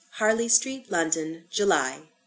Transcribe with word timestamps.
Harley 0.13 0.47
Street, 0.49 0.89
London, 0.91 1.45
July, 1.51 2.09
1862. 2.09 2.13